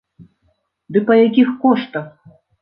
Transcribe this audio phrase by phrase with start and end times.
[0.97, 2.09] Ды па якіх коштах!